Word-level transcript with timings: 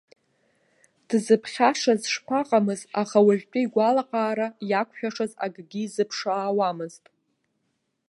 Дзыԥхьашаз 1.07 2.01
шԥаҟамыз, 2.13 2.81
аха 3.01 3.19
уажәтәи 3.25 3.61
игәалаҟаара 3.65 4.47
иақәшәашаз 4.69 5.31
акгьы 5.45 5.79
изыԥшаауамызт. 5.85 7.03